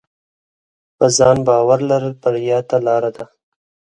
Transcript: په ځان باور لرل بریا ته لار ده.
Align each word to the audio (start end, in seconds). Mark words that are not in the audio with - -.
په 0.97 1.05
ځان 1.17 1.37
باور 1.47 1.79
لرل 1.89 2.13
بریا 2.21 2.59
ته 2.69 2.77
لار 2.85 3.03
ده. 3.15 3.25